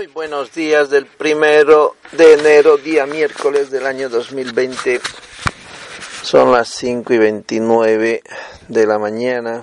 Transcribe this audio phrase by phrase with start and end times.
[0.00, 4.98] Muy buenos días del primero de enero, día miércoles del año 2020.
[6.22, 8.22] Son las 5 y 29
[8.68, 9.62] de la mañana.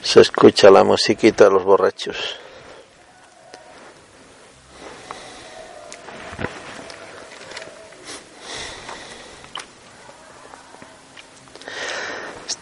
[0.00, 2.38] Se escucha la musiquita de los borrachos.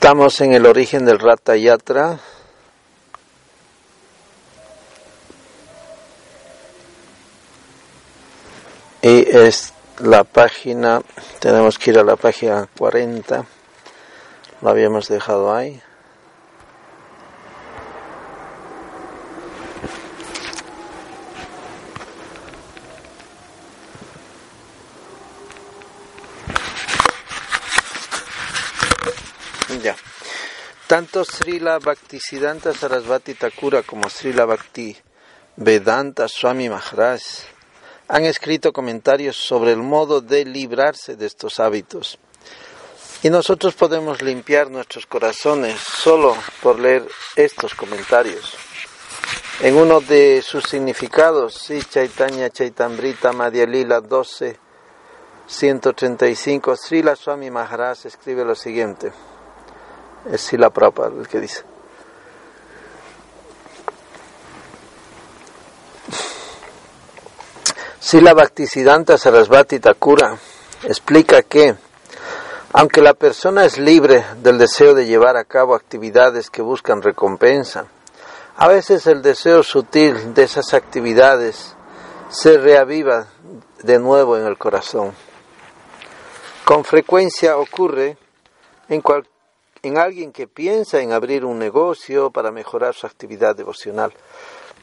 [0.02, 2.18] Estamos en el origen del Rata Yatra.
[9.02, 11.02] Y es la página,
[11.38, 13.44] tenemos que ir a la página 40,
[14.62, 15.82] lo habíamos dejado ahí.
[29.82, 29.94] Ya.
[30.90, 34.96] Tanto Srila Bhaktisiddhanta Sarasvati Thakura como Srila Bhakti
[35.54, 37.22] Vedanta Swami Maharaj
[38.08, 42.18] han escrito comentarios sobre el modo de librarse de estos hábitos.
[43.22, 48.56] Y nosotros podemos limpiar nuestros corazones solo por leer estos comentarios.
[49.60, 54.58] En uno de sus significados, sí, Chaitanya Chaitambrita Madhya Lila 12,
[55.46, 59.12] 135, Srila Swami Maharaj escribe lo siguiente.
[60.26, 61.64] Es Sila Prabhupada el que dice.
[67.98, 70.36] Sila Bhaktisiddhanta Sarasvati Thakura
[70.82, 71.76] explica que,
[72.72, 77.86] aunque la persona es libre del deseo de llevar a cabo actividades que buscan recompensa,
[78.56, 81.76] a veces el deseo sutil de esas actividades
[82.30, 83.28] se reaviva
[83.82, 85.12] de nuevo en el corazón.
[86.64, 88.16] Con frecuencia ocurre
[88.88, 89.26] en, cual,
[89.82, 94.12] en alguien que piensa en abrir un negocio para mejorar su actividad devocional,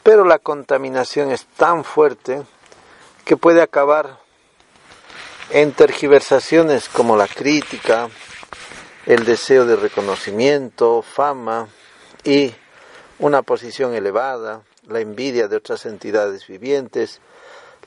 [0.02, 2.42] pero la contaminación es tan fuerte
[3.24, 4.18] que puede acabar
[5.50, 8.08] en tergiversaciones como la crítica,
[9.06, 11.68] el deseo de reconocimiento, fama
[12.24, 12.52] y
[13.18, 17.20] una posición elevada, la envidia de otras entidades vivientes,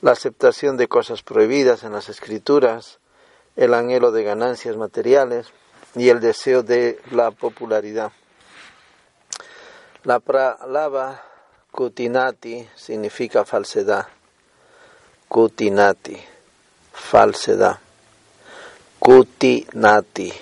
[0.00, 2.98] la aceptación de cosas prohibidas en las escrituras,
[3.56, 5.52] el anhelo de ganancias materiales
[5.94, 8.12] y el deseo de la popularidad.
[10.04, 11.22] La palabra
[11.70, 14.06] kutinati significa falsedad.
[15.28, 16.16] Kutinati,
[16.92, 17.78] falsedad.
[18.98, 20.32] Kutinati.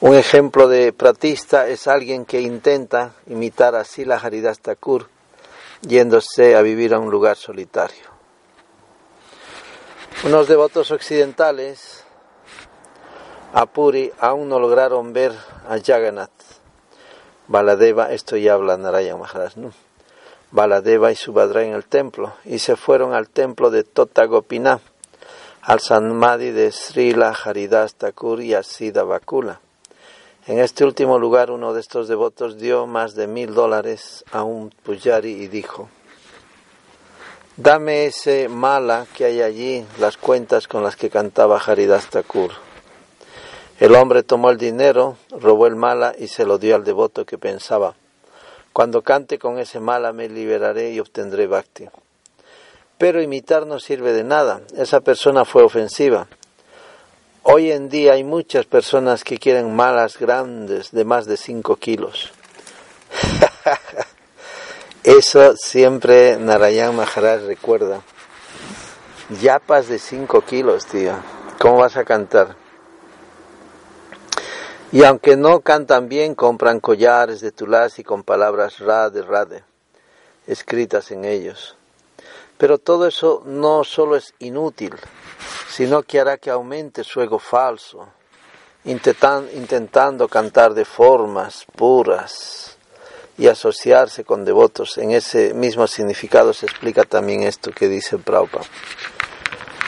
[0.00, 5.08] Un ejemplo de pratista es alguien que intenta imitar a Sila Haridas Thakur
[5.80, 8.12] yéndose a vivir a un lugar solitario.
[10.24, 12.03] Unos devotos occidentales
[13.54, 15.32] a Puri aún no lograron ver
[15.68, 16.30] a Jagannath.
[17.46, 19.70] Baladeva, esto ya habla Narayana Maharaj, ¿no?
[20.50, 24.82] Baladeva y Subhadra en el templo y se fueron al templo de Tota Gopinath,
[25.62, 29.60] al Sanmadi de Srila Haridas Thakur y a Siddha Bakula.
[30.48, 34.70] En este último lugar uno de estos devotos dio más de mil dólares a un
[34.70, 35.88] pujari y dijo,
[37.56, 42.73] Dame ese mala que hay allí, las cuentas con las que cantaba Haridas Thakur.
[43.80, 47.38] El hombre tomó el dinero, robó el mala y se lo dio al devoto que
[47.38, 47.96] pensaba,
[48.72, 51.88] cuando cante con ese mala me liberaré y obtendré bhakti.
[52.98, 56.28] Pero imitar no sirve de nada, esa persona fue ofensiva.
[57.42, 62.32] Hoy en día hay muchas personas que quieren malas grandes de más de 5 kilos.
[65.02, 68.02] Eso siempre Narayan Maharaj recuerda.
[69.42, 71.12] Yapas de 5 kilos, tío.
[71.58, 72.63] ¿Cómo vas a cantar?
[74.94, 79.64] Y aunque no cantan bien, compran collares de tulasi con palabras rade, rade,
[80.46, 81.76] escritas en ellos.
[82.58, 84.94] Pero todo eso no solo es inútil,
[85.68, 88.06] sino que hará que aumente su ego falso,
[88.84, 92.78] intentan, intentando cantar de formas puras
[93.36, 94.96] y asociarse con devotos.
[94.98, 98.66] En ese mismo significado se explica también esto que dice Prabhupada.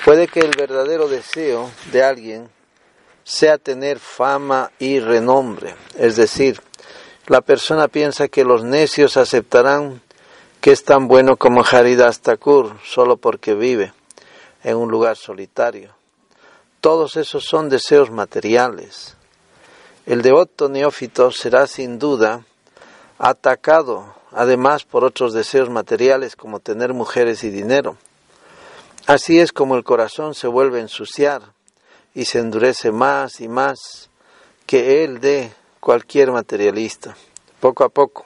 [0.04, 2.55] Puede que el verdadero deseo de alguien
[3.26, 5.74] sea tener fama y renombre.
[5.98, 6.62] Es decir,
[7.26, 10.00] la persona piensa que los necios aceptarán
[10.60, 13.92] que es tan bueno como Haridas Thakur solo porque vive
[14.62, 15.92] en un lugar solitario.
[16.80, 19.16] Todos esos son deseos materiales.
[20.06, 22.44] El devoto neófito será sin duda
[23.18, 27.96] atacado además por otros deseos materiales como tener mujeres y dinero.
[29.08, 31.55] Así es como el corazón se vuelve a ensuciar
[32.16, 34.08] y se endurece más y más
[34.64, 37.14] que el de cualquier materialista.
[37.60, 38.24] Poco a poco,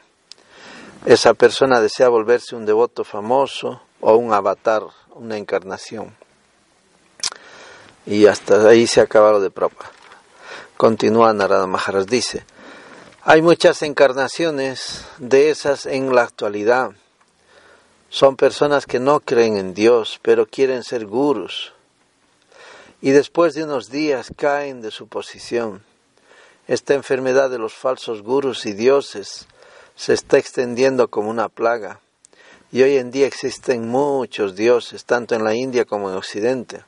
[1.04, 4.84] esa persona desea volverse un devoto famoso o un avatar,
[5.16, 6.14] una encarnación.
[8.06, 9.90] Y hasta ahí se acaba lo de Prabhupada.
[10.76, 12.44] Continúa Narada Maharaj, dice,
[13.24, 16.92] hay muchas encarnaciones de esas en la actualidad.
[18.08, 21.72] Son personas que no creen en Dios, pero quieren ser gurus.
[23.02, 25.82] Y después de unos días caen de su posición.
[26.68, 29.46] Esta enfermedad de los falsos gurus y dioses
[29.96, 32.00] se está extendiendo como una plaga.
[32.72, 36.84] Y hoy en día existen muchos dioses, tanto en la India como en Occidente.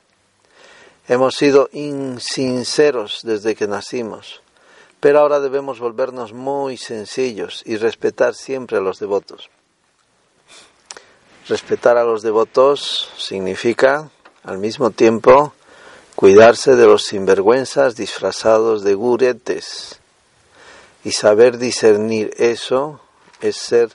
[1.07, 4.41] Hemos sido insinceros desde que nacimos,
[5.01, 9.49] pero ahora debemos volvernos muy sencillos y respetar siempre a los devotos.
[11.49, 14.09] Respetar a los devotos significa,
[14.43, 15.53] al mismo tiempo,
[16.15, 19.99] cuidarse de los sinvergüenzas disfrazados de guretes.
[21.03, 23.01] Y saber discernir eso
[23.41, 23.91] es ser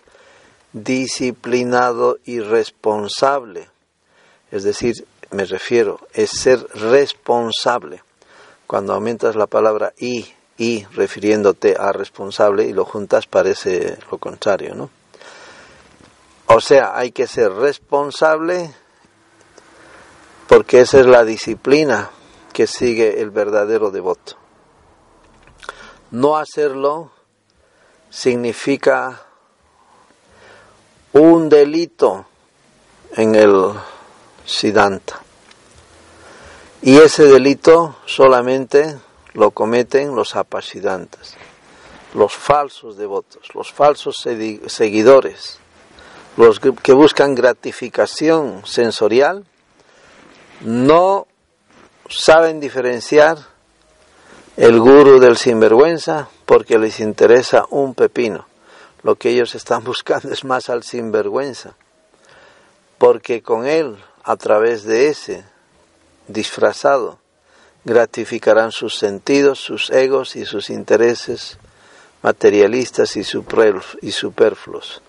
[0.73, 3.69] disciplinado y responsable.
[4.50, 8.03] Es decir, me refiero, es ser responsable.
[8.67, 10.26] Cuando aumentas la palabra y,
[10.59, 14.91] y, refiriéndote a responsable y lo juntas parece lo contrario, ¿no?
[16.47, 18.75] O sea, hay que ser responsable
[20.49, 22.11] porque esa es la disciplina
[22.53, 24.37] que sigue el verdadero devoto.
[26.11, 27.12] No hacerlo
[28.09, 29.27] significa
[31.12, 32.27] un delito
[33.12, 33.75] en el
[34.47, 35.21] Siddhanta.
[36.81, 38.99] Y ese delito solamente
[39.35, 41.35] lo cometen los apasidantas,
[42.15, 44.17] los falsos devotos, los falsos
[44.67, 45.59] seguidores,
[46.39, 49.45] los que buscan gratificación sensorial,
[50.61, 51.27] no
[52.09, 53.39] saben diferenciar
[54.57, 58.47] el guru del sinvergüenza porque les interesa un pepino.
[59.03, 61.75] Lo que ellos están buscando es más al sinvergüenza,
[62.99, 65.45] porque con él a través de ese
[66.27, 67.19] disfrazado,
[67.85, 71.57] gratificarán sus sentidos, sus egos y sus intereses
[72.23, 73.25] materialistas y
[74.13, 75.01] superfluos.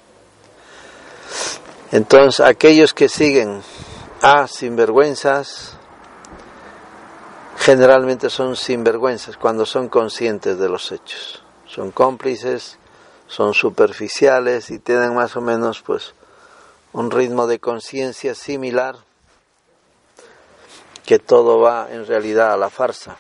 [1.91, 3.61] Entonces, aquellos que siguen
[4.21, 5.77] a sinvergüenzas,
[7.57, 11.43] generalmente son sinvergüenzas cuando son conscientes de los hechos.
[11.65, 12.77] Son cómplices,
[13.27, 16.13] son superficiales y tienen más o menos pues
[16.93, 18.97] un ritmo de conciencia similar
[21.05, 23.17] que todo va en realidad a la farsa.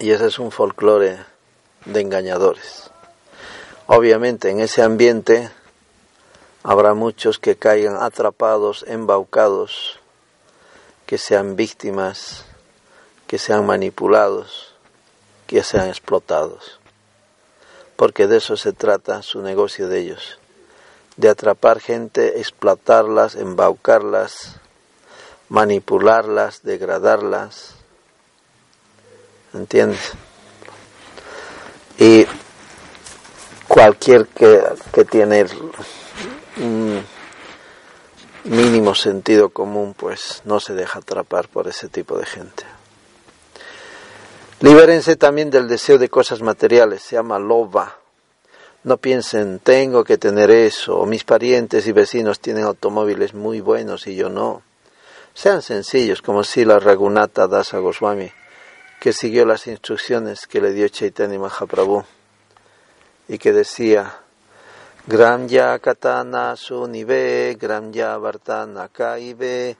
[0.00, 1.18] Y ese es un folclore
[1.84, 2.90] de engañadores.
[3.86, 5.50] Obviamente en ese ambiente
[6.68, 9.98] habrá muchos que caigan atrapados, embaucados,
[11.06, 12.44] que sean víctimas,
[13.26, 14.74] que sean manipulados,
[15.46, 16.78] que sean explotados.
[17.96, 20.38] Porque de eso se trata su negocio de ellos,
[21.16, 24.56] de atrapar gente, explotarlas, embaucarlas,
[25.48, 27.76] manipularlas, degradarlas.
[29.54, 30.12] ¿Entiendes?
[31.96, 32.26] Y
[33.66, 34.62] cualquier que,
[34.92, 35.46] que tiene
[36.60, 37.04] un
[38.44, 42.64] mínimo sentido común, pues no se deja atrapar por ese tipo de gente.
[44.60, 47.98] Libérense también del deseo de cosas materiales, se llama loba.
[48.84, 54.06] No piensen, tengo que tener eso, o mis parientes y vecinos tienen automóviles muy buenos
[54.06, 54.62] y yo no.
[55.34, 58.32] Sean sencillos, como si la Ragunata Dasa Goswami,
[59.00, 62.04] que siguió las instrucciones que le dio Chaitanya Mahaprabhu
[63.28, 64.20] y que decía,
[65.08, 69.74] Gramya Katana Sunive, Gramya Vartana Kaive,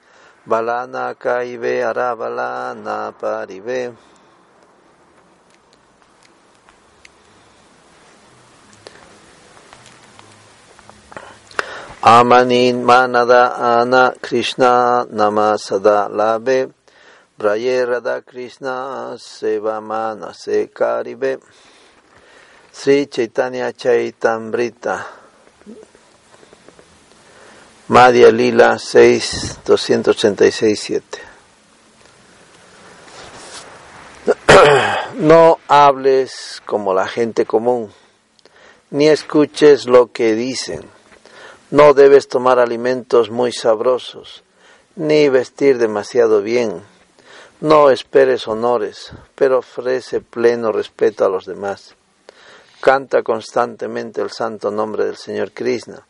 [0.47, 3.93] Balana Kaive, Arabalana Parive.
[12.01, 16.73] Amanin manada ana Krishna nama sada labe
[17.37, 21.39] Braye Radha Krishna seva mana se karibe
[22.71, 25.18] Sri Chaitanya Chaitambrita
[27.89, 31.19] Madhya Lila 6 286 7
[35.15, 37.91] No hables como la gente común,
[38.91, 40.87] ni escuches lo que dicen
[41.71, 44.43] no debes tomar alimentos muy sabrosos,
[44.95, 46.81] ni vestir demasiado bien.
[47.61, 51.93] No esperes honores, pero ofrece pleno respeto a los demás.
[52.81, 56.07] Canta constantemente el santo nombre del Señor Krishna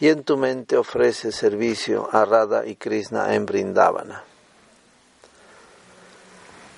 [0.00, 4.22] y en tu mente ofrece servicio a Radha y Krishna en Brindavana.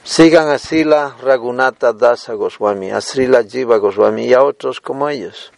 [0.05, 5.53] Sigan a Sila Ragunata Dasa Goswami, a Srila Jiva Goswami y a otros como ellos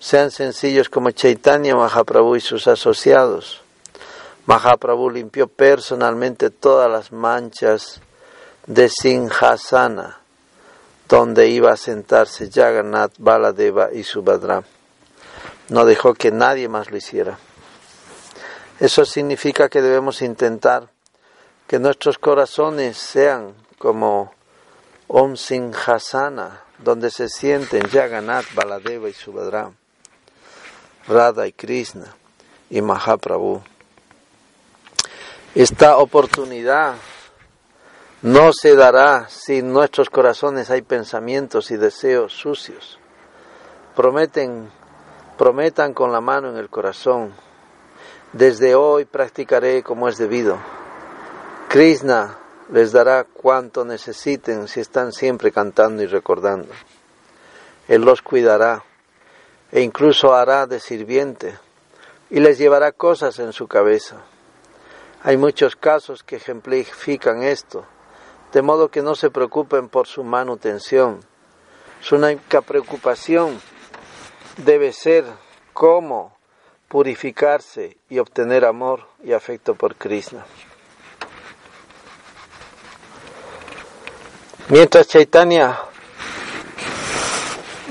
[0.00, 3.60] Sean sencillos como Chaitanya Mahaprabhu y sus asociados.
[4.46, 8.00] Mahaprabhu limpió personalmente todas las manchas
[8.66, 10.20] de Sinhasana,
[11.06, 14.64] donde iba a sentarse Jagannath, Baladeva y Subhadra.
[15.70, 17.38] No dejó que nadie más lo hiciera.
[18.78, 20.90] Eso significa que debemos intentar
[21.66, 24.32] que nuestros corazones sean como
[25.06, 29.72] Om Singhasana, donde se sienten Jagannath, Baladeva y Subhadra,
[31.06, 32.14] Radha y Krishna
[32.68, 33.62] y Mahaprabhu.
[35.54, 36.94] Esta oportunidad
[38.22, 42.98] no se dará si en nuestros corazones hay pensamientos y deseos sucios.
[43.96, 44.70] Prometen,
[45.40, 47.32] prometan con la mano en el corazón.
[48.34, 50.58] Desde hoy practicaré como es debido.
[51.70, 52.36] Krishna
[52.70, 56.68] les dará cuanto necesiten si están siempre cantando y recordando.
[57.88, 58.84] Él los cuidará
[59.72, 61.58] e incluso hará de sirviente
[62.28, 64.16] y les llevará cosas en su cabeza.
[65.22, 67.86] Hay muchos casos que ejemplifican esto,
[68.52, 71.20] de modo que no se preocupen por su manutención.
[72.02, 73.58] Su única preocupación
[74.56, 75.24] debe ser
[75.72, 76.36] cómo
[76.88, 80.44] purificarse y obtener amor y afecto por Krishna.
[84.68, 85.78] Mientras Chaitanya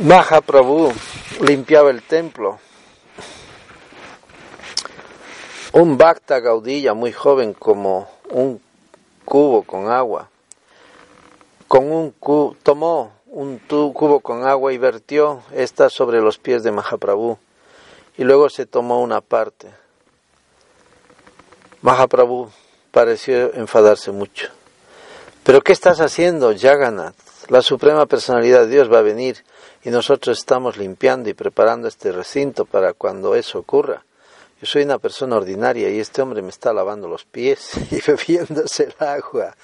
[0.02, 0.94] Mahaprabhu
[1.42, 2.60] limpiaba el templo,
[5.74, 8.62] un Bhakta Gaudilla muy joven como un
[9.26, 10.30] cubo con agua,
[11.68, 12.16] con un
[12.64, 13.60] tomó un
[13.94, 17.38] cubo con agua y vertió esta sobre los pies de Mahaprabhu
[18.18, 19.70] y luego se tomó una parte.
[21.82, 22.50] Mahaprabhu
[22.92, 24.50] pareció enfadarse mucho.
[25.44, 27.16] Pero ¿qué estás haciendo, Jagannath?
[27.48, 29.44] La suprema personalidad de Dios va a venir
[29.84, 34.04] y nosotros estamos limpiando y preparando este recinto para cuando eso ocurra.
[34.62, 38.84] Yo soy una persona ordinaria y este hombre me está lavando los pies y bebiéndose
[38.84, 39.56] el agua.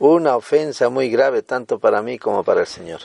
[0.00, 3.00] Una ofensa muy grave tanto para mí como para el Señor.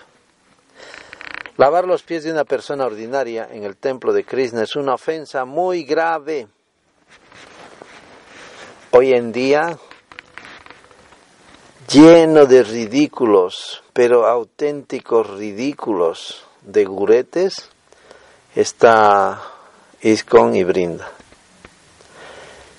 [1.58, 5.44] Lavar los pies de una persona ordinaria en el templo de Krishna es una ofensa
[5.44, 6.48] muy grave.
[8.92, 9.78] Hoy en día
[11.92, 17.70] lleno de ridículos, pero auténticos ridículos de guretes,
[18.56, 19.42] está
[20.02, 21.12] Iscon y Brinda.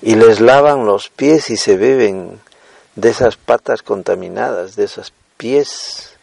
[0.01, 2.41] Y les lavan los pies y se beben
[2.97, 6.17] de esas patas contaminadas, de esos pies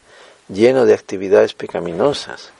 [0.50, 2.52] llenos de actividades pecaminosas,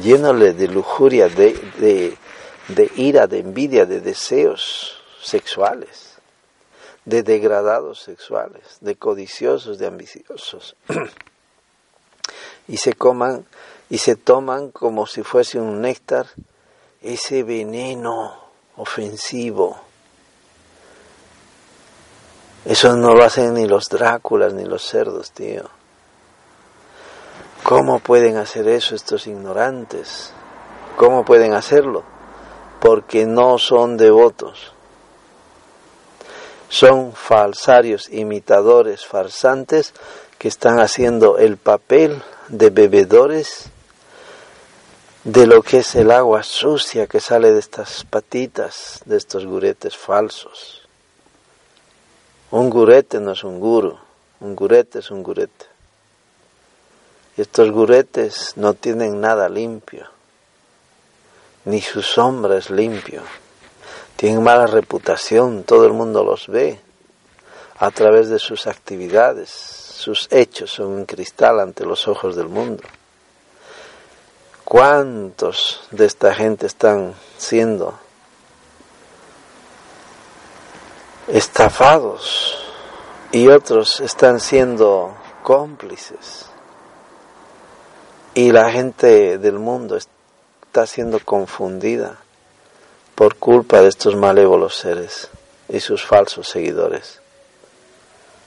[0.00, 2.16] llenos de lujuria, de,
[2.68, 6.12] de ira, de envidia, de deseos sexuales
[7.04, 10.76] de degradados sexuales, de codiciosos, de ambiciosos.
[12.68, 13.46] y se coman
[13.90, 16.26] y se toman como si fuese un néctar
[17.02, 18.34] ese veneno
[18.76, 19.78] ofensivo.
[22.64, 25.64] Eso no lo hacen ni los Dráculas ni los cerdos, tío.
[27.62, 30.32] ¿Cómo pueden hacer eso estos ignorantes?
[30.96, 32.02] ¿Cómo pueden hacerlo?
[32.80, 34.72] Porque no son devotos
[36.72, 39.92] son falsarios, imitadores, farsantes
[40.38, 43.66] que están haciendo el papel de bebedores
[45.24, 49.98] de lo que es el agua sucia que sale de estas patitas, de estos guretes
[49.98, 50.81] falsos.
[52.52, 53.96] Un gurete no es un guru,
[54.40, 55.64] un gurete es un gurete.
[57.34, 60.06] Y estos guretes no tienen nada limpio,
[61.64, 63.22] ni su sombra es limpio.
[64.16, 66.78] Tienen mala reputación, todo el mundo los ve
[67.78, 72.82] a través de sus actividades, sus hechos son un cristal ante los ojos del mundo.
[74.66, 77.98] ¿Cuántos de esta gente están siendo
[81.28, 82.58] estafados
[83.30, 86.46] y otros están siendo cómplices?
[88.34, 92.18] Y la gente del mundo está siendo confundida
[93.14, 95.28] por culpa de estos malévolos seres
[95.68, 97.20] y sus falsos seguidores,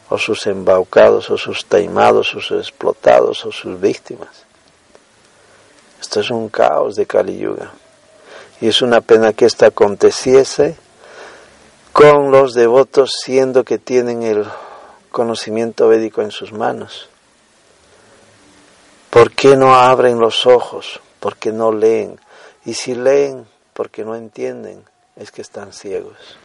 [0.10, 4.46] o sus embaucados, o sus taimados, o sus explotados, o sus víctimas.
[6.02, 7.72] Esto es un caos de Kali Yuga.
[8.62, 10.78] Y es una pena que esto aconteciese
[11.96, 14.46] con los devotos siendo que tienen el
[15.12, 17.08] conocimiento védico en sus manos.
[19.10, 21.00] ¿Por qué no abren los ojos?
[21.22, 22.20] ¿Por qué no leen?
[22.66, 24.84] Y si leen, porque no entienden,
[25.16, 26.38] es que están ciegos.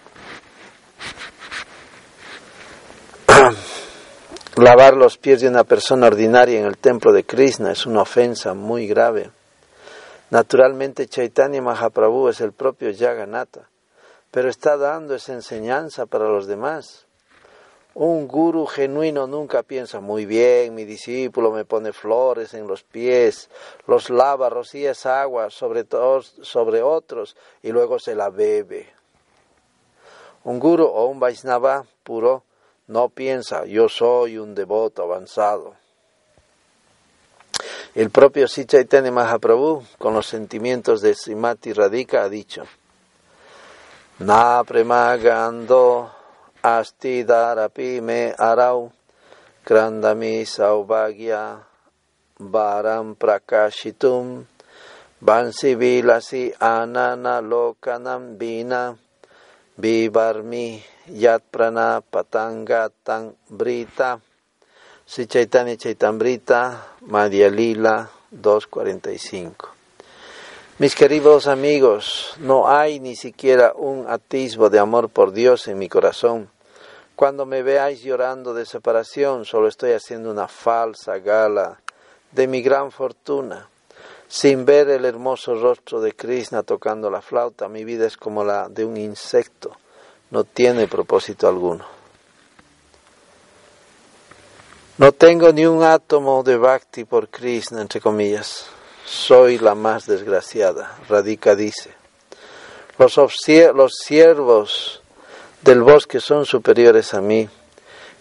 [4.55, 8.55] Lavar los pies de una persona ordinaria en el templo de Krishna es una ofensa
[8.55, 9.33] muy grave.
[10.31, 13.69] Naturalmente Chaitanya Mahaprabhu es el propio Jagannatha,
[14.31, 17.07] pero está dando esa enseñanza para los demás.
[17.93, 23.51] Un guru genuino nunca piensa, muy bien, mi discípulo me pone flores en los pies,
[23.89, 28.89] los lava, rocía agua sobre, todos, sobre otros y luego se la bebe.
[30.45, 32.45] Un guru o un Vaisnava puro
[32.87, 35.75] no piensa, yo soy un devoto avanzado.
[37.95, 42.65] El propio Sichaitanya Mahaprabhu, con los sentimientos de Simati Radhika, ha dicho,
[44.21, 46.05] Na premagando
[46.61, 48.93] asti darapi me arau
[49.65, 51.57] krandami saubhagya
[52.37, 54.45] varam prakashitum
[55.25, 58.93] vansi vilasi anana lokanam vina
[59.81, 60.85] vivarmi
[61.17, 64.21] yat prana patangatang brita
[65.11, 69.80] Si Chaitanya Chaitambrita, Madhya Lila 245.
[70.81, 75.91] Mis queridos amigos, no hay ni siquiera un atisbo de amor por Dios en mi
[75.91, 76.49] corazón.
[77.17, 81.83] Cuando me veáis llorando de separación, solo estoy haciendo una falsa gala
[82.33, 83.69] de mi gran fortuna.
[84.27, 88.71] Sin ver el hermoso rostro de Krishna tocando la flauta, mi vida es como la
[88.71, 89.77] de un insecto,
[90.31, 91.85] no tiene propósito alguno.
[94.97, 98.80] No tengo ni un átomo de bhakti por Krishna, entre comillas.
[99.11, 100.97] Soy la más desgraciada.
[101.09, 101.91] Radhika dice.
[102.97, 103.17] Los,
[103.75, 105.03] los siervos
[105.63, 107.49] del bosque son superiores a mí.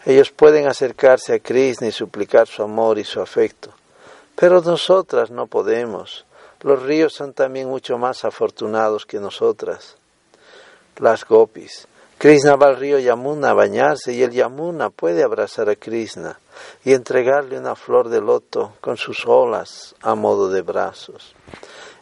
[0.03, 3.71] Ellos pueden acercarse a Krishna y suplicar su amor y su afecto.
[4.35, 6.25] Pero nosotras no podemos.
[6.61, 9.95] Los ríos son también mucho más afortunados que nosotras.
[10.97, 11.87] Las gopis.
[12.19, 16.37] Krishna va al río Yamuna a bañarse y el Yamuna puede abrazar a Krishna
[16.83, 21.33] y entregarle una flor de loto con sus olas a modo de brazos.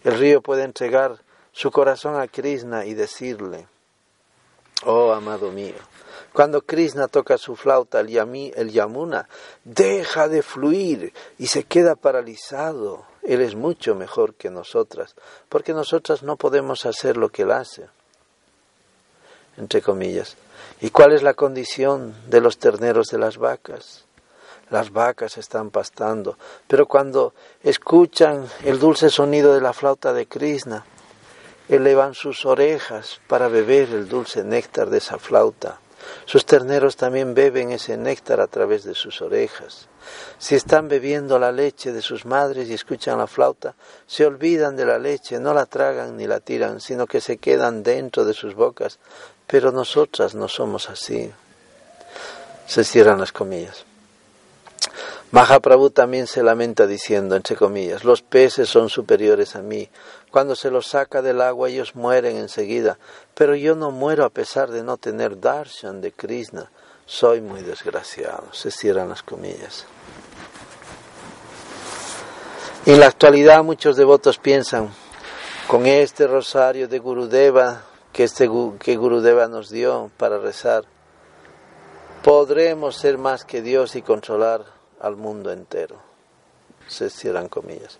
[0.03, 1.19] El río puede entregar
[1.51, 3.67] su corazón a Krishna y decirle,
[4.85, 5.75] oh amado mío,
[6.33, 9.29] cuando Krishna toca su flauta, el, Yamuna
[9.65, 13.05] deja de fluir y se queda paralizado.
[13.21, 15.13] Él es mucho mejor que nosotras,
[15.47, 17.87] porque nosotras no podemos hacer lo que él hace
[19.57, 20.37] entre comillas.
[20.81, 24.05] ¿Y cuál es la condición de los terneros de las vacas?
[24.69, 30.85] Las vacas están pastando, pero cuando escuchan el dulce sonido de la flauta de Krishna,
[31.69, 35.79] elevan sus orejas para beber el dulce néctar de esa flauta.
[36.25, 39.87] Sus terneros también beben ese néctar a través de sus orejas.
[40.37, 44.85] Si están bebiendo la leche de sus madres y escuchan la flauta, se olvidan de
[44.85, 48.53] la leche, no la tragan ni la tiran, sino que se quedan dentro de sus
[48.53, 48.99] bocas
[49.47, 51.31] pero nosotras no somos así.
[52.67, 53.85] Se cierran las comillas.
[55.31, 59.89] Mahaprabhu también se lamenta diciendo, entre comillas, los peces son superiores a mí.
[60.31, 62.97] Cuando se los saca del agua ellos mueren enseguida,
[63.33, 66.71] pero yo no muero a pesar de no tener darshan de Krishna.
[67.05, 68.53] Soy muy desgraciado.
[68.53, 69.85] Se cierran las comillas.
[72.85, 74.89] En la actualidad muchos devotos piensan,
[75.67, 80.85] con este rosario de Gurudeva que, este, que Gurudeva nos dio para rezar,
[82.23, 84.65] podremos ser más que Dios y controlar
[84.99, 85.97] al mundo entero.
[86.87, 87.99] Se cierran comillas.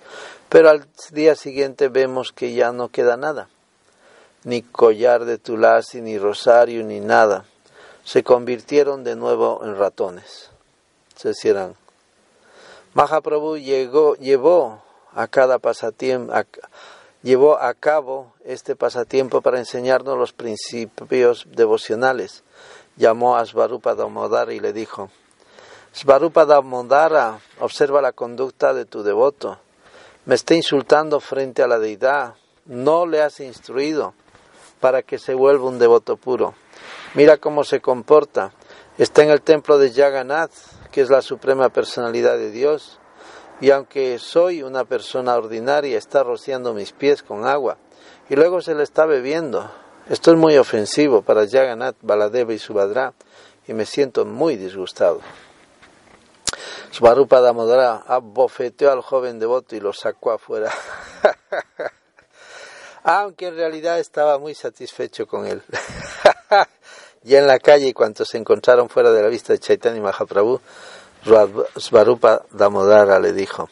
[0.50, 3.50] Pero al día siguiente vemos que ya no queda nada.
[4.44, 7.46] Ni collar de tulasi, ni rosario, ni nada.
[8.04, 10.50] Se convirtieron de nuevo en ratones.
[11.16, 11.76] Se cierran.
[12.94, 14.82] Mahaprabhu llegó, llevó
[15.14, 16.34] a cada pasatiempo,
[17.28, 22.46] llevó a cabo este pasatiempo para enseñarnos los principios devocionales.
[22.96, 25.10] Llamó a Svarupa Damodara y le dijo,
[25.94, 29.60] Svarupa Damodara, observa la conducta de tu devoto.
[30.24, 32.36] Me está insultando frente a la deidad.
[32.66, 34.14] No le has instruido
[34.80, 36.54] para que se vuelva un devoto puro.
[37.14, 38.54] Mira cómo se comporta.
[38.98, 40.54] Está en el templo de Jagannath,
[40.92, 43.00] que es la suprema personalidad de Dios
[43.60, 47.78] y aunque soy una persona ordinaria, está rociando mis pies con agua
[48.30, 49.70] y luego se le está bebiendo.
[50.10, 53.14] Esto es muy ofensivo para Jagannath, Baladeva y Subhadra
[53.68, 55.22] y me siento muy disgustado.
[56.92, 60.72] Svarupa Damodara abofeteó al joven devoto y lo sacó afuera.
[63.04, 65.62] Aunque en realidad estaba muy satisfecho con él.
[67.24, 70.60] y en la calle, cuantos se encontraron fuera de la vista de Chaitanya Mahaprabhu,
[71.76, 73.70] Svarupa Damodara le dijo,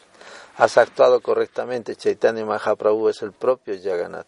[0.58, 4.26] has actuado correctamente, Chaitanya Mahaprabhu es el propio Jagannath,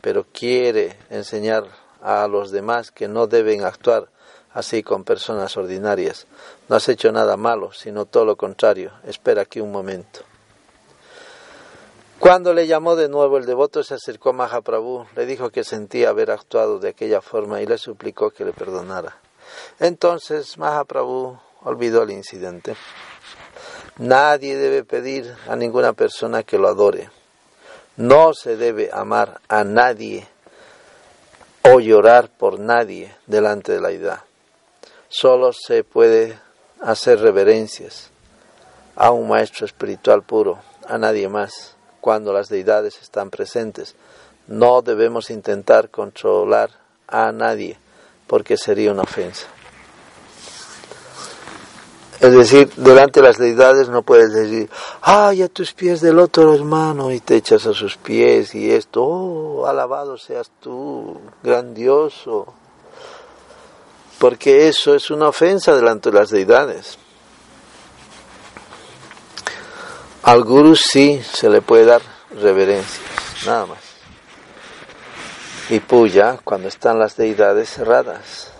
[0.00, 1.64] pero quiere enseñar
[2.00, 4.08] a los demás que no deben actuar
[4.52, 6.26] así con personas ordinarias.
[6.68, 8.92] No has hecho nada malo, sino todo lo contrario.
[9.04, 10.20] Espera aquí un momento.
[12.18, 16.10] Cuando le llamó de nuevo, el devoto se acercó a Mahaprabhu, le dijo que sentía
[16.10, 19.18] haber actuado de aquella forma y le suplicó que le perdonara.
[19.78, 22.76] Entonces Mahaprabhu olvidó el incidente.
[23.98, 27.10] Nadie debe pedir a ninguna persona que lo adore.
[27.96, 30.26] No se debe amar a nadie
[31.64, 34.24] o llorar por nadie delante de la idea.
[35.08, 36.38] Solo se puede
[36.80, 38.10] hacer reverencias
[38.94, 43.96] a un maestro espiritual puro, a nadie más cuando las deidades están presentes.
[44.46, 46.70] No debemos intentar controlar
[47.06, 47.78] a nadie
[48.26, 49.46] porque sería una ofensa.
[52.20, 54.68] Es decir, delante de las deidades no puedes decir,
[55.02, 59.04] ay, a tus pies del otro hermano, y te echas a sus pies y esto,
[59.04, 62.52] oh, alabado seas tú, grandioso.
[64.18, 66.98] Porque eso es una ofensa delante de las deidades.
[70.24, 72.02] Al gurú sí se le puede dar
[72.32, 73.78] reverencias, nada más.
[75.70, 78.52] Y puya cuando están las deidades cerradas.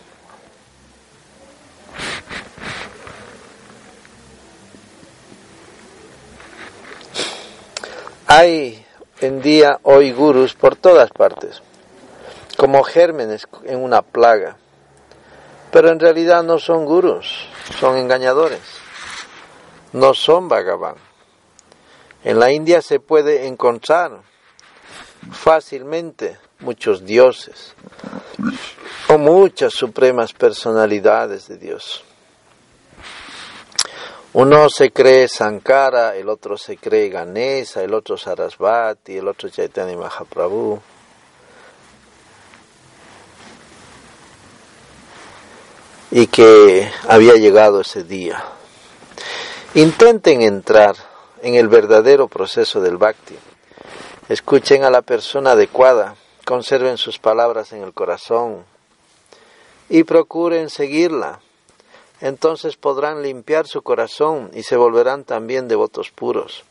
[8.37, 8.85] Hay
[9.21, 11.63] en día hoy gurús por todas partes,
[12.57, 14.57] como gérmenes en una plaga,
[15.71, 18.61] pero en realidad no son gurús, son engañadores
[19.95, 20.97] no son Bhagavan.
[22.25, 24.23] En la India se puede encontrar
[25.31, 27.75] fácilmente muchos dioses
[29.09, 32.03] o muchas supremas personalidades de Dios.
[34.35, 39.97] Uno se cree Sankara, el otro se cree Ganesa, el otro Sarasvati, el otro Chaitanya
[39.97, 40.81] Mahaprabhu.
[46.11, 48.45] Y que había llegado ese día.
[49.75, 50.97] Intenten entrar
[51.41, 53.37] en el verdadero proceso del bhakti.
[54.29, 58.65] Escuchen a la persona adecuada, conserven sus palabras en el corazón
[59.89, 61.41] y procuren seguirla.
[62.25, 66.65] Entonces podrán limpiar su corazón y se volverán también devotos puros.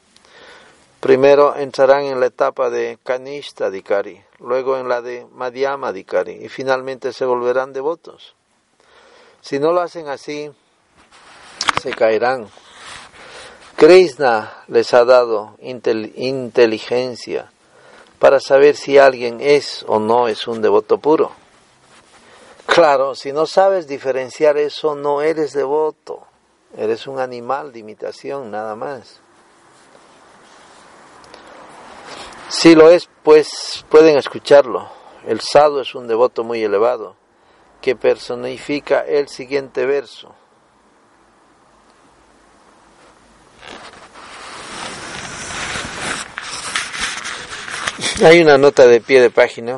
[1.00, 6.50] Primero entrarán en la etapa de Kanishta Dikari, luego en la de Madhyama Dikari y
[6.50, 8.34] finalmente se volverán devotos.
[9.42, 10.50] Si no lo hacen así,
[11.80, 12.50] se caerán
[13.76, 17.52] Krishna les ha dado inteligencia
[18.18, 21.43] para saber si alguien es o no es un devoto puro.
[22.74, 26.26] Claro, si no sabes diferenciar eso, no eres devoto,
[26.76, 29.20] eres un animal de imitación nada más.
[32.50, 34.90] Si lo es, pues pueden escucharlo.
[35.28, 37.16] El sadhu es un devoto muy elevado
[37.80, 40.34] que personifica el siguiente verso.
[48.26, 49.78] Hay una nota de pie de página.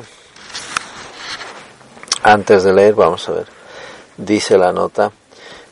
[2.28, 3.46] Antes de leer, vamos a ver.
[4.16, 5.12] Dice la nota.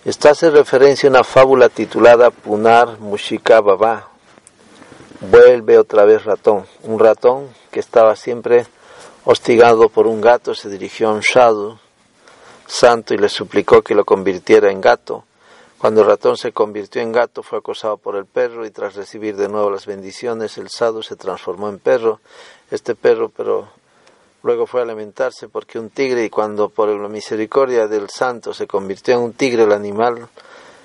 [0.05, 4.09] Esta hace referencia a una fábula titulada Punar Mushika Baba.
[5.19, 6.65] Vuelve otra vez ratón.
[6.85, 8.67] Un ratón que estaba siempre
[9.25, 11.77] hostigado por un gato se dirigió a un sadhu
[12.67, 15.25] santo y le suplicó que lo convirtiera en gato
[15.85, 19.37] cuando el ratón se convirtió en gato, fue acosado por el perro y tras recibir
[19.37, 22.21] de nuevo las bendiciones, el sadhu se transformó en perro.
[22.71, 23.69] Este perro, pero
[24.45, 28.67] luego fue a alimentarse porque un tigre, y cuando por la misericordia del santo se
[28.67, 30.29] convirtió en un tigre, el animal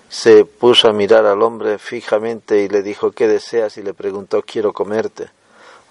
[0.08, 3.78] se puso a mirar al hombre fijamente y le dijo, ¿qué deseas?
[3.78, 5.30] y le preguntó, quiero comerte.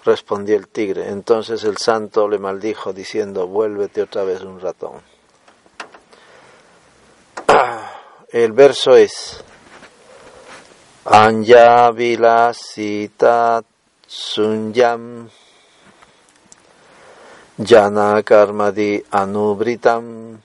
[0.03, 1.09] Respondió el tigre.
[1.09, 5.01] Entonces el santo le maldijo diciendo, vuélvete otra vez un ratón.
[8.29, 9.43] El verso es
[11.05, 13.61] Anja Vilasita
[14.07, 15.29] Sunyam
[17.61, 20.37] Jana Karmadi Anubritam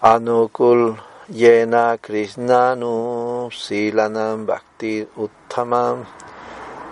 [0.00, 0.96] Anukul
[1.32, 6.06] Yena Krishnanu Silanam Bhakti Uttamam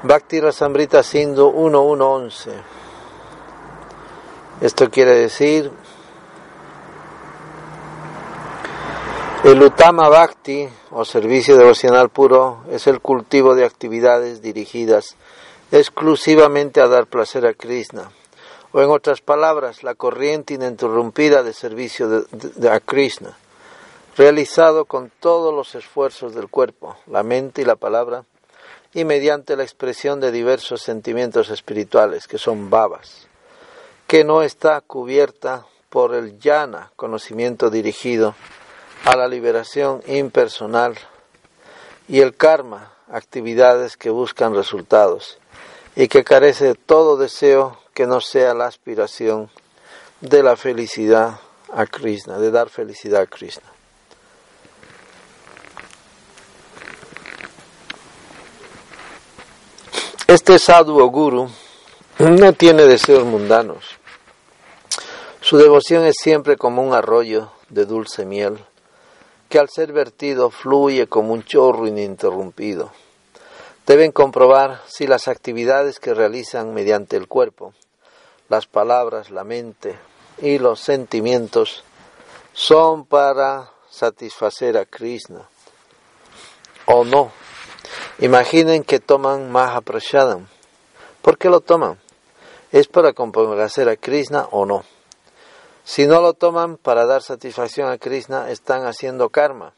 [0.02, 2.50] Bhakti Rasambrita Sindhu 1111
[4.62, 5.70] Esto quiere decir
[9.44, 15.14] El Utama Bhakti, o servicio devocional puro, es el cultivo de actividades dirigidas
[15.70, 18.11] exclusivamente a dar placer a Krishna,
[18.77, 23.35] o en otras palabras, la corriente ininterrumpida de servicio de, a Krishna,
[24.19, 28.27] realizado con todos los esfuerzos del cuerpo, la mente y la palabra,
[28.93, 33.29] y mediante la expresión de diversos sentimientos espirituales, que son babas,
[34.07, 38.35] que no está cubierta por el yana, conocimiento dirigido,
[39.07, 40.97] a la liberación impersonal
[42.09, 45.39] y el karma, actividades que buscan resultados
[45.95, 49.48] y que carece de todo deseo que no sea la aspiración
[50.20, 51.40] de la felicidad
[51.72, 53.64] a Krishna, de dar felicidad a Krishna.
[60.26, 61.48] Este sadhu o guru
[62.18, 63.87] no tiene deseos mundanos.
[65.40, 68.62] Su devoción es siempre como un arroyo de dulce miel,
[69.48, 72.92] que al ser vertido fluye como un chorro ininterrumpido.
[73.87, 77.72] Deben comprobar si las actividades que realizan mediante el cuerpo,
[78.48, 79.98] las palabras, la mente
[80.38, 81.85] y los sentimientos
[82.52, 85.48] son para satisfacer a Krishna
[86.87, 87.32] o no.
[88.18, 90.46] Imaginen que toman Mahaprashadam.
[91.22, 91.98] ¿Por qué lo toman?
[92.72, 94.85] ¿Es para complacer a Krishna o no?
[95.85, 99.72] Si no lo toman para dar satisfacción a Krishna, están haciendo karma.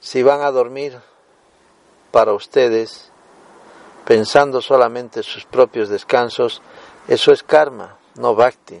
[0.00, 1.00] Si van a dormir
[2.10, 3.10] para ustedes,
[4.04, 6.60] pensando solamente sus propios descansos,
[7.08, 8.80] eso es karma, no bhakti.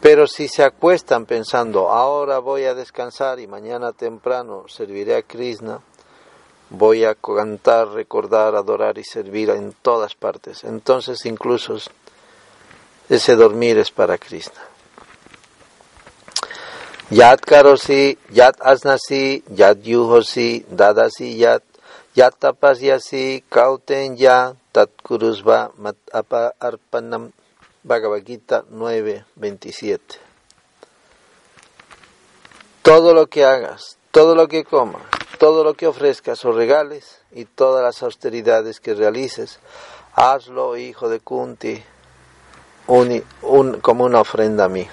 [0.00, 5.80] Pero si se acuestan pensando, ahora voy a descansar y mañana temprano serviré a Krishna,
[6.70, 10.64] voy a cantar, recordar, adorar y servir en todas partes.
[10.64, 11.76] Entonces incluso
[13.08, 14.60] ese dormir es para Krishna.
[17.10, 21.62] Yat karosi, yat asnasi, yat yuhosi, dadasi yat,
[22.14, 25.96] yat tapasyasi, kauten ya, tat kurusva mat
[26.60, 27.32] arpanam.
[27.84, 29.98] Bhagavad Gita 9:27.
[32.82, 35.02] Todo lo que hagas, todo lo que comas,
[35.38, 39.58] todo lo que ofrezcas o regales y todas las austeridades que realices,
[40.14, 41.82] hazlo, hijo de Kunti,
[42.86, 44.86] como una ofrenda a mí.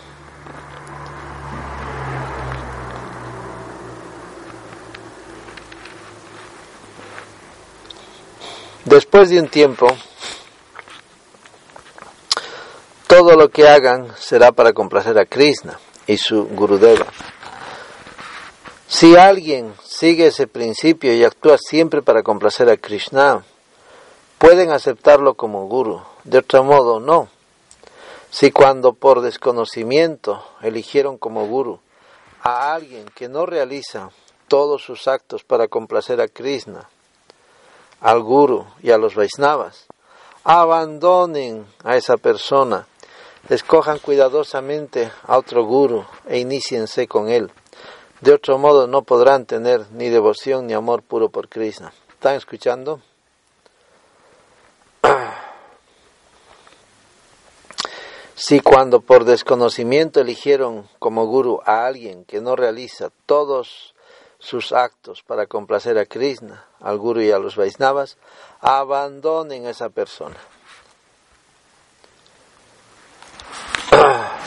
[8.85, 9.87] Después de un tiempo,
[13.07, 17.05] todo lo que hagan será para complacer a Krishna y su Gurudeva.
[18.87, 23.43] Si alguien sigue ese principio y actúa siempre para complacer a Krishna,
[24.37, 26.01] pueden aceptarlo como guru.
[26.23, 27.27] De otro modo, no.
[28.31, 31.79] Si cuando por desconocimiento eligieron como guru
[32.41, 34.09] a alguien que no realiza
[34.47, 36.89] todos sus actos para complacer a Krishna,
[38.01, 39.87] al guru y a los Vaisnavas,
[40.43, 42.87] abandonen a esa persona
[43.47, 47.51] Escojan cuidadosamente a otro guru e iniciense con él.
[48.21, 51.91] De otro modo no podrán tener ni devoción ni amor puro por Krishna.
[52.09, 53.01] ¿Están escuchando?
[58.35, 63.93] Si cuando por desconocimiento eligieron como guru a alguien que no realiza todos
[64.39, 68.17] sus actos para complacer a Krishna, al guru y a los Vaisnavas,
[68.61, 70.37] abandonen a esa persona.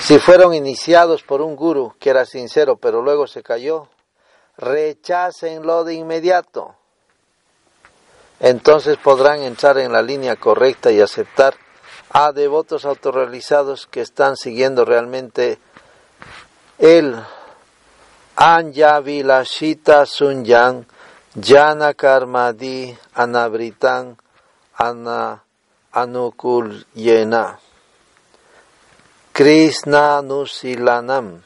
[0.00, 3.86] Si fueron iniciados por un guru que era sincero pero luego se cayó,
[4.56, 6.74] rechácenlo de inmediato.
[8.40, 11.54] Entonces podrán entrar en la línea correcta y aceptar
[12.10, 15.60] a devotos autorrealizados que están siguiendo realmente
[16.78, 17.22] el
[18.40, 20.86] Anya Vilashita Sunyang
[21.36, 24.16] Jana Karmadi Anabritan
[24.78, 25.42] Ana
[25.92, 27.58] Anukul Yena.
[29.34, 31.42] Krishna Nusilanam.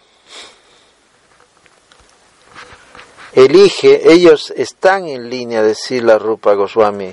[3.33, 7.13] Elige, ellos están en línea de Sila Rupa Goswami,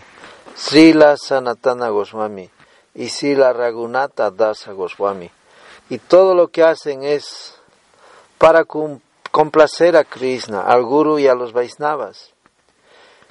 [0.56, 2.48] Srila Sanatana Goswami
[2.94, 5.32] y Sila Ragunata Dasa Goswami.
[5.90, 7.56] Y todo lo que hacen es
[8.38, 8.64] para
[9.32, 12.34] complacer a Krishna, al Guru y a los Vaisnavas.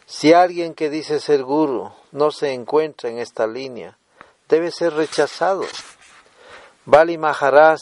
[0.07, 3.97] Si alguien que dice ser Guru no se encuentra en esta línea,
[4.49, 5.65] debe ser rechazado.
[6.85, 7.81] Bali Maharaj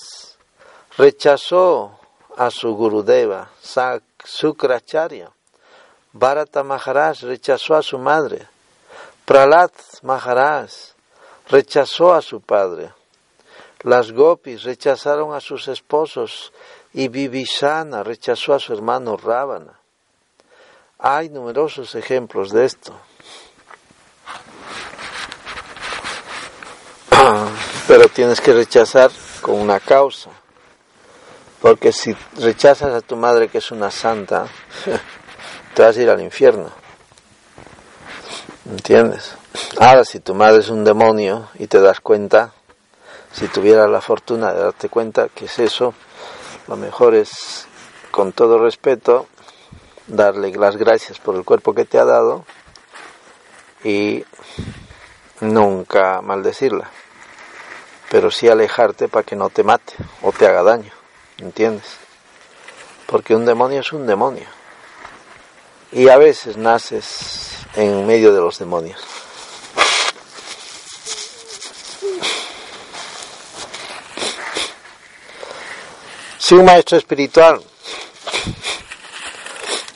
[0.99, 1.99] rechazó
[2.37, 3.51] a su Gurudeva,
[4.25, 5.31] Sukracharya.
[6.13, 8.47] Bharata Maharaj rechazó a su madre.
[9.25, 10.71] Pralat Maharaj
[11.49, 12.93] rechazó a su padre.
[13.83, 16.53] Las gopis rechazaron a sus esposos
[16.93, 19.79] y Vibhishana rechazó a su hermano Ravana.
[20.99, 22.93] Hay numerosos ejemplos de esto.
[27.89, 30.31] pero tienes que rechazar con una causa.
[31.61, 34.47] Porque si rechazas a tu madre que es una santa,
[35.75, 36.71] te vas a ir al infierno.
[38.71, 39.35] ¿Entiendes?
[39.81, 42.53] Ahora, si tu madre es un demonio y te das cuenta,
[43.33, 45.95] si tuvieras la fortuna de darte cuenta que es eso,
[46.69, 47.67] lo mejor es,
[48.11, 49.27] con todo respeto,
[50.07, 52.45] darle las gracias por el cuerpo que te ha dado
[53.83, 54.25] y
[55.41, 56.91] nunca maldecirla,
[58.11, 60.93] pero sí alejarte para que no te mate o te haga daño,
[61.39, 61.97] ¿entiendes?
[63.07, 64.47] Porque un demonio es un demonio
[65.91, 69.18] y a veces naces en medio de los demonios.
[76.49, 77.61] Si un maestro espiritual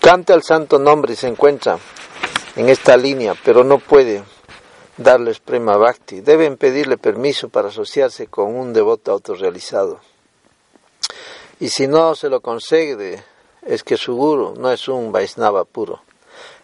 [0.03, 1.79] canta el santo nombre y se encuentra
[2.57, 4.23] en esta línea, pero no puede
[4.99, 10.01] darles prema bhakti, deben pedirle permiso para asociarse con un devoto autorrealizado.
[11.59, 13.25] Y si no se lo concede,
[13.62, 16.03] es que su guru no es un Vaisnava puro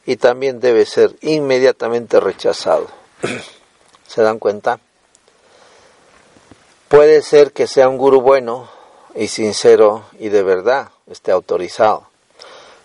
[0.05, 2.88] y también debe ser inmediatamente rechazado.
[4.07, 4.81] ¿Se dan cuenta?
[6.88, 8.77] Puede ser que sea un guru bueno,
[9.18, 12.07] y sincero y de verdad esté autorizado,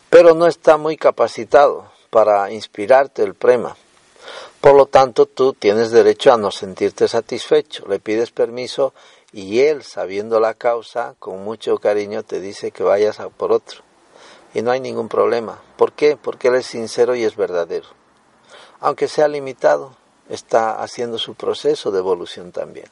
[0.10, 3.78] pero no está muy capacitado para inspirarte el prema.
[4.60, 7.86] Por lo tanto, tú tienes derecho a no sentirte satisfecho.
[7.88, 8.96] Le pides permiso
[9.32, 13.82] y él, sabiendo la causa, con mucho cariño te dice que vayas a por otro.
[14.56, 15.62] Y no hay ningún problema.
[15.78, 16.18] ¿Por qué?
[16.18, 17.88] Porque él es sincero y es verdadero.
[18.80, 19.96] Aunque sea limitado,
[20.30, 22.88] está haciendo su proceso de evolución también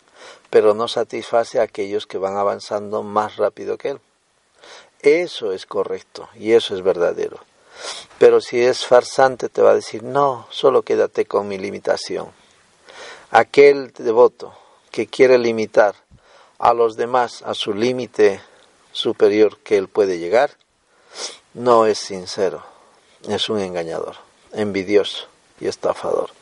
[0.51, 3.99] pero no satisface a aquellos que van avanzando más rápido que él.
[4.99, 7.39] Eso es correcto y eso es verdadero.
[8.19, 12.27] Pero si es farsante te va a decir, no, solo quédate con mi limitación.
[13.31, 14.53] Aquel devoto
[14.91, 15.95] que quiere limitar
[16.59, 18.41] a los demás a su límite
[18.91, 20.51] superior que él puede llegar,
[21.53, 22.61] no es sincero,
[23.27, 24.17] es un engañador,
[24.51, 25.27] envidioso
[25.61, 26.40] y estafador.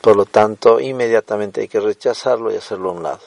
[0.00, 3.20] Por lo tanto, inmediatamente hay que rechazarlo y hacerlo a un lado.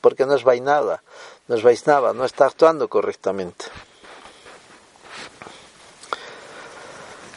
[0.00, 1.02] Porque no es vainada,
[1.48, 3.66] no es vaisnava, no está actuando correctamente.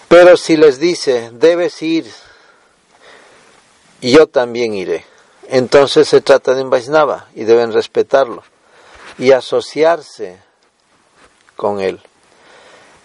[0.07, 2.11] Pero si les dice, debes ir,
[4.01, 5.05] yo también iré,
[5.47, 8.43] entonces se trata de un vaisnava y deben respetarlo
[9.19, 10.41] y asociarse
[11.55, 12.01] con él.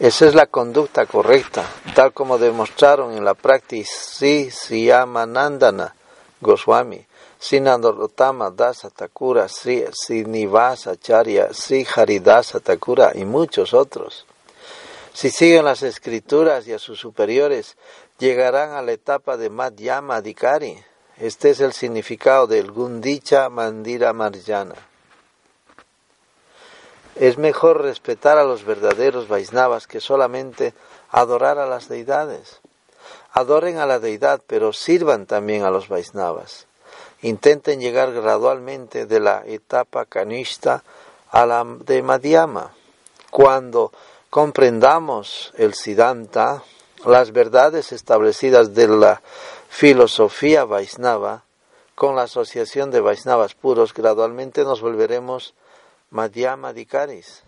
[0.01, 5.95] Esa es la conducta correcta, tal como demostraron en la práctica Sri Siyamanandana
[6.41, 7.07] Goswami,
[7.39, 14.27] Sinandorotama Dasa Thakura, Sri Srinivasa Charya, Sri Haridasa Thakura y muchos otros.
[15.13, 17.77] Si siguen las escrituras y a sus superiores,
[18.19, 20.77] llegarán a la etapa de Madhyama Adhikari.
[21.19, 24.75] Este es el significado del Gundicha Mandira Marjana.
[27.17, 30.75] Es mejor respetar a los verdaderos Vaisnavas que solamente
[31.11, 32.61] adorar a las deidades.
[33.33, 36.67] Adoren a la deidad, pero sirvan también a los Vaisnavas.
[37.23, 40.83] Intenten llegar gradualmente de la etapa canista
[41.31, 42.73] a la de Madhyama.
[43.31, 43.93] Cuando
[44.31, 46.63] comprendamos el Siddhanta,
[47.07, 49.23] las verdades establecidas de la
[49.69, 51.45] filosofía Vaisnava,
[51.95, 55.55] con la asociación de Vaisnavas puros, gradualmente nos volveremos
[56.15, 57.43] Madhyama Dikaris.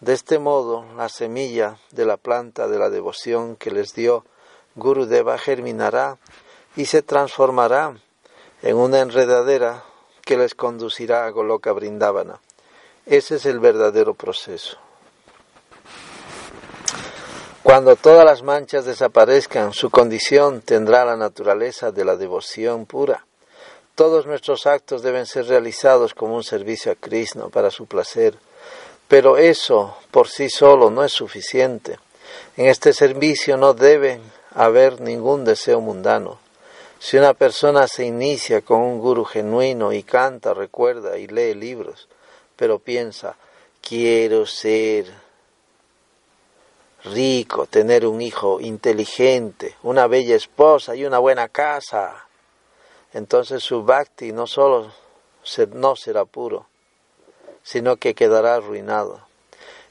[0.00, 4.24] De este modo, la semilla de la planta de la devoción que les dio
[4.74, 6.18] Gurudeva germinará
[6.74, 7.96] y se transformará
[8.62, 9.84] en una enredadera
[10.22, 12.40] que les conducirá a Goloka Brindavana.
[13.06, 14.76] Ese es el verdadero proceso.
[17.62, 23.24] Cuando todas las manchas desaparezcan, su condición tendrá la naturaleza de la devoción pura.
[23.94, 28.34] Todos nuestros actos deben ser realizados como un servicio a Krishna para su placer,
[29.06, 31.98] pero eso por sí solo no es suficiente.
[32.56, 34.20] En este servicio no debe
[34.52, 36.38] haber ningún deseo mundano.
[36.98, 42.08] Si una persona se inicia con un guru genuino y canta, recuerda y lee libros,
[42.56, 43.36] pero piensa,
[43.80, 45.06] quiero ser
[47.04, 52.23] rico, tener un hijo inteligente, una bella esposa y una buena casa,
[53.14, 54.92] entonces su bhakti no solo
[55.72, 56.66] no será puro,
[57.62, 59.20] sino que quedará arruinado.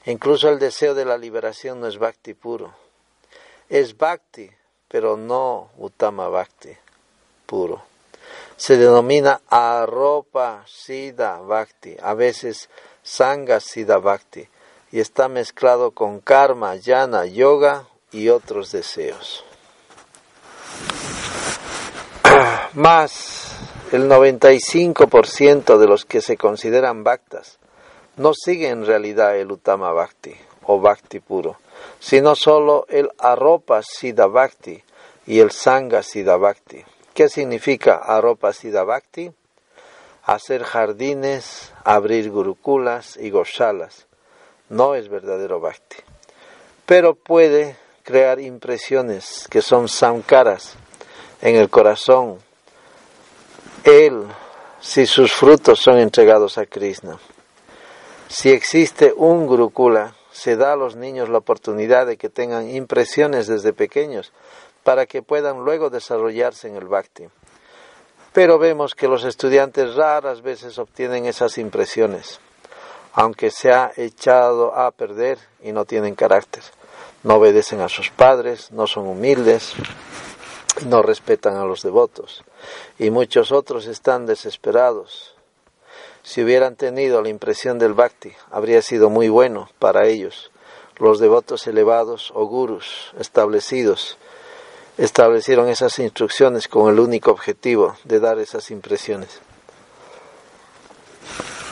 [0.04, 2.74] Incluso el deseo de la liberación no es bhakti puro.
[3.70, 4.50] Es bhakti,
[4.88, 6.76] pero no utama bhakti
[7.46, 7.82] puro.
[8.56, 12.68] Se denomina arropa siddha bhakti, a veces
[13.02, 14.46] sanga siddha bhakti,
[14.92, 19.44] y está mezclado con karma, yana, yoga y otros deseos.
[22.74, 23.52] Más
[23.92, 27.60] el 95% de los que se consideran bhaktas
[28.16, 31.56] no siguen en realidad el Uttama Bhakti o Bhakti puro,
[32.00, 34.82] sino solo el Aropa Siddha Bhakti
[35.24, 36.82] y el Sangha Siddha Bhakti.
[37.14, 39.30] ¿Qué significa Aropa Siddha Bhakti?
[40.24, 44.08] Hacer jardines, abrir gurukulas y goshalas.
[44.68, 45.98] No es verdadero Bhakti.
[46.86, 50.74] Pero puede crear impresiones que son samkaras
[51.40, 52.38] en el corazón,
[53.84, 54.26] él,
[54.80, 57.18] si sus frutos son entregados a Krishna.
[58.28, 63.46] Si existe un Gurukula, se da a los niños la oportunidad de que tengan impresiones
[63.46, 64.32] desde pequeños
[64.82, 67.28] para que puedan luego desarrollarse en el bhakti.
[68.32, 72.40] Pero vemos que los estudiantes raras veces obtienen esas impresiones,
[73.12, 76.64] aunque se ha echado a perder y no tienen carácter.
[77.22, 79.74] No obedecen a sus padres, no son humildes,
[80.86, 82.44] no respetan a los devotos,
[82.98, 85.34] y muchos otros están desesperados
[86.24, 90.50] si hubieran tenido la impresión del bhakti, habría sido muy bueno para ellos.
[90.96, 94.16] Los devotos elevados o gurus establecidos
[94.96, 99.42] establecieron esas instrucciones con el único objetivo de dar esas impresiones.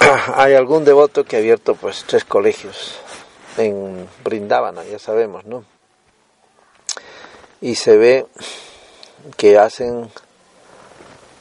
[0.34, 3.00] Hay algún devoto que ha abierto pues tres colegios
[3.56, 5.64] en Brindavana, ya sabemos, ¿no?
[7.62, 8.26] Y se ve
[9.36, 10.10] que hacen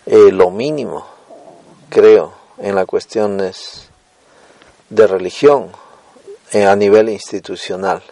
[0.06, 1.06] eh, lo mínimo,
[1.90, 3.90] creo, en las cuestiones
[4.90, 5.72] de religión
[6.52, 8.04] eh, a nivel institucional.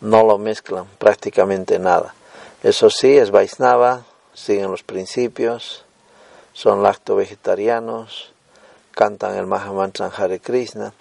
[0.00, 2.14] No lo mezclan prácticamente nada.
[2.62, 5.84] Eso sí, es Vaisnava, siguen los principios,
[6.52, 8.32] son lacto vegetarianos,
[8.92, 10.92] cantan el Mahamantra Hare Krishna,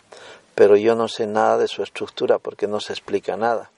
[0.56, 3.72] pero yo no sé nada de su estructura porque no se explica nada.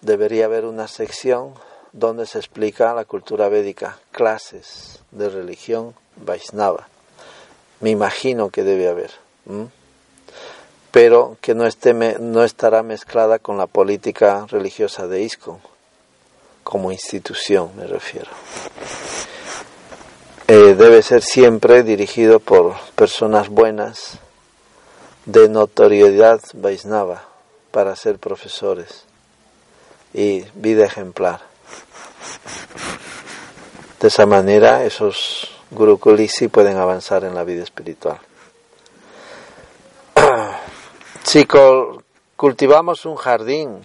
[0.00, 1.54] Debería haber una sección
[1.92, 6.88] donde se explica la cultura védica, clases de religión Vaisnava
[7.80, 9.10] me imagino que debe haber,
[10.90, 15.60] pero que no, esté, no estará mezclada con la política religiosa de ISCO,
[16.62, 18.30] como institución me refiero.
[20.46, 24.18] Eh, debe ser siempre dirigido por personas buenas
[25.24, 27.24] de notoriedad Vaisnava
[27.70, 29.04] para ser profesores
[30.12, 31.49] y vida ejemplar.
[34.00, 38.18] De esa manera esos Gurukulis pueden avanzar en la vida espiritual.
[41.22, 41.46] Si
[42.34, 43.82] cultivamos un jardín,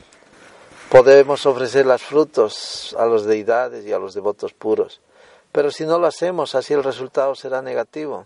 [0.90, 5.02] podemos ofrecer los frutos a las deidades y a los devotos puros.
[5.52, 8.26] Pero si no lo hacemos, así el resultado será negativo.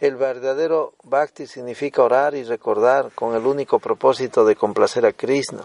[0.00, 5.64] El verdadero bhakti significa orar y recordar con el único propósito de complacer a Krishna.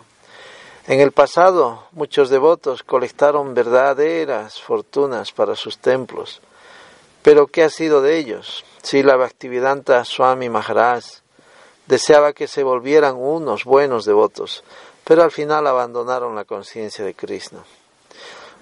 [0.88, 6.42] En el pasado, muchos devotos colectaron verdaderas fortunas para sus templos
[7.24, 8.66] pero ¿qué ha sido de ellos?
[8.84, 11.06] Si la Bhaktivedanta Swami Maharaj
[11.88, 14.64] deseaba que se volvieran unos buenos devotos,
[15.06, 17.64] pero al final abandonaron la conciencia de Krishna.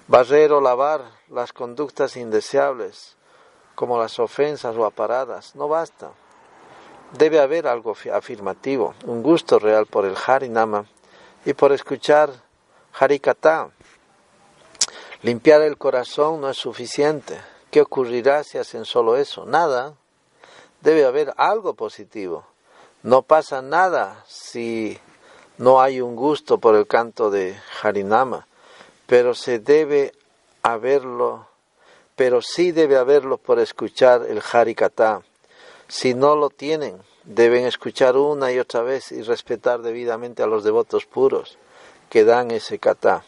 [0.06, 3.16] Barrer o lavar las conductas indeseables,
[3.74, 6.12] como las ofensas o aparadas, no basta.
[7.18, 10.86] Debe haber algo afirmativo, un gusto real por el Harinama
[11.44, 12.30] y por escuchar
[12.98, 13.70] Harikata.
[15.22, 17.38] Limpiar el corazón no es suficiente
[17.72, 19.46] ¿Qué ocurrirá si hacen solo eso?
[19.46, 19.94] Nada.
[20.82, 22.44] Debe haber algo positivo.
[23.02, 24.98] No pasa nada si
[25.56, 28.46] no hay un gusto por el canto de Harinama,
[29.06, 30.12] pero se debe
[30.62, 31.48] haberlo,
[32.14, 35.22] pero sí debe haberlo por escuchar el Harikata.
[35.88, 40.64] Si no lo tienen, deben escuchar una y otra vez y respetar debidamente a los
[40.64, 41.58] devotos puros
[42.08, 43.24] que dan ese kata.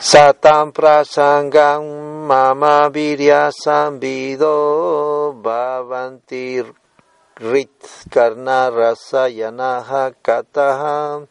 [0.00, 1.82] Satam prasangam
[2.26, 6.72] mama virya sambido bhavantir
[7.36, 11.26] rit karna rasayanaha kataha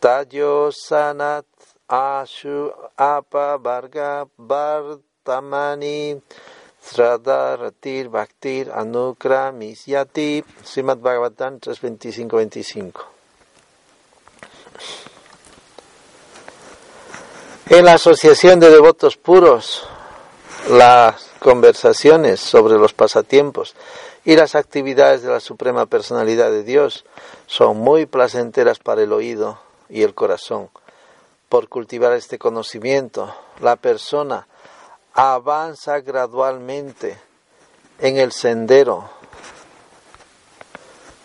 [0.00, 1.44] tajo sanat
[1.86, 4.26] ashu apa varga
[6.84, 12.92] vartamani Sradharatir Bhaktir Anukramisyati Srimad Bhagavatam 325-25
[17.70, 19.88] En la Asociación de Devotos Puros,
[20.68, 23.74] las conversaciones sobre los pasatiempos
[24.24, 27.06] y las actividades de la Suprema Personalidad de Dios
[27.46, 29.58] son muy placenteras para el oído
[29.88, 30.68] y el corazón.
[31.48, 34.46] Por cultivar este conocimiento, la persona
[35.14, 37.18] avanza gradualmente
[38.00, 39.08] en el sendero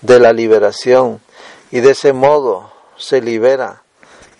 [0.01, 1.19] de la liberación
[1.71, 3.83] y de ese modo se libera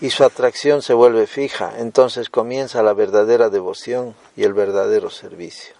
[0.00, 5.74] y su atracción se vuelve fija, entonces comienza la verdadera devoción y el verdadero servicio.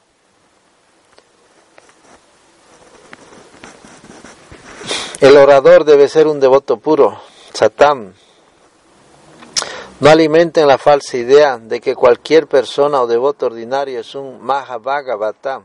[5.21, 7.21] El orador debe ser un devoto puro,
[7.53, 8.15] satam.
[10.01, 15.61] No alimenten la falsa idea de que cualquier persona o devoto ordinario es un Mahabhagavata.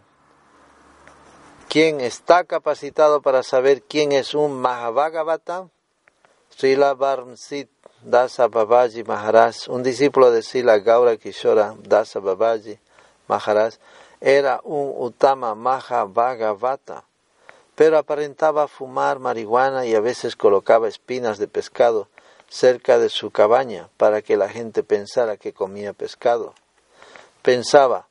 [1.70, 5.70] ¿Quién está capacitado para saber quién es un Mahabhagavata?
[6.50, 7.70] Srila Varmsit
[8.02, 12.78] Dasa Babaji Maharaj, un discípulo de Sila Gaura Kishora Dasa Babaji
[13.30, 13.76] Maharaj,
[14.20, 17.06] era un Uttama Maha Bhagavata,
[17.74, 22.10] pero aparentaba fumar marihuana y a veces colocaba espinas de pescado
[22.56, 26.54] cerca de su cabaña para que la gente pensara que comía pescado.
[27.42, 28.08] Pensaba,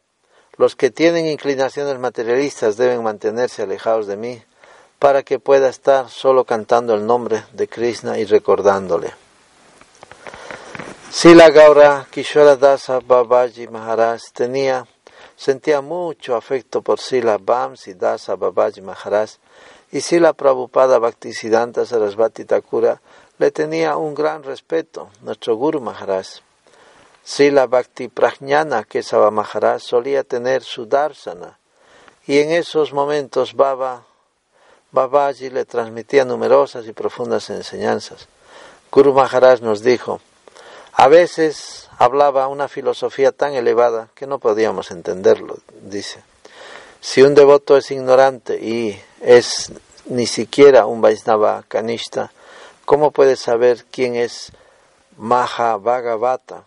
[0.59, 4.43] los que tienen inclinaciones materialistas deben mantenerse alejados de mí
[4.99, 9.13] para que pueda estar solo cantando el nombre de Krishna y recordándole.
[11.11, 14.87] Sila Gaura Kishora Dasa Babaji Maharaj tenía,
[15.37, 19.31] sentía mucho afecto por Sila Bamsi Dasa Babaji Maharaj
[19.91, 23.01] y Sila Prabhupada Bhaktisiddhanta Sarasvati Thakura
[23.39, 26.27] le tenía un gran respeto, nuestro Guru Maharaj.
[27.25, 31.59] Sila Bhakti Prajnana Kesava Maharaj solía tener su darsana
[32.27, 34.05] y en esos momentos Baba
[34.93, 38.29] Babaji le transmitía numerosas y profundas enseñanzas.
[38.93, 40.21] Guru Maharaj nos dijo,
[40.93, 46.23] a veces hablaba una filosofía tan elevada que no podíamos entenderlo, dice.
[47.01, 49.73] Si un devoto es ignorante y es
[50.07, 52.31] ni siquiera un Vaisnava Kanishta,
[52.85, 54.53] ¿cómo puede saber quién es
[55.17, 56.65] Maha Bhagavata?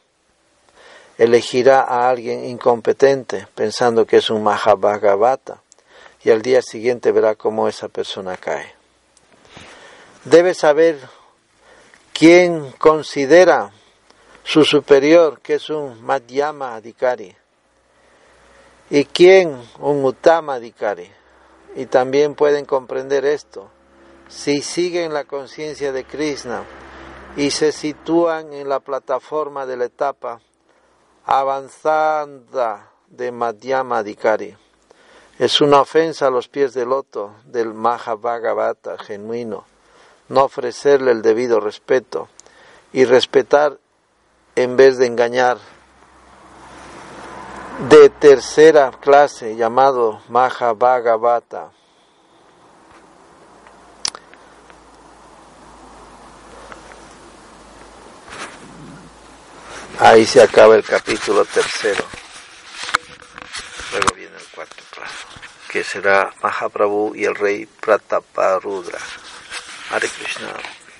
[1.17, 5.61] Elegirá a alguien incompetente pensando que es un Maha Bhagavata
[6.23, 8.73] y al día siguiente verá cómo esa persona cae.
[10.25, 10.99] Debe saber
[12.13, 13.71] quién considera
[14.43, 17.35] su superior que es un Madhyama Adhikari
[18.89, 21.11] y quién un Uttama Adhikari.
[21.75, 23.69] Y también pueden comprender esto
[24.27, 26.63] si siguen la conciencia de Krishna
[27.35, 30.41] y se sitúan en la plataforma de la etapa
[31.25, 34.55] avanzada de Madhyama Adhikari.
[35.39, 39.65] Es una ofensa a los pies del loto del Mahabhagavata genuino
[40.29, 42.27] no ofrecerle el debido respeto
[42.93, 43.77] y respetar
[44.55, 45.57] en vez de engañar.
[47.89, 51.71] De tercera clase llamado Mahabhagavata.
[59.99, 62.05] Ahí se acaba el capítulo tercero.
[63.91, 64.83] Luego viene el cuarto
[65.69, 68.99] que será Mahaprabhu y el rey Prataparudra.
[69.91, 70.53] Hare Krishna.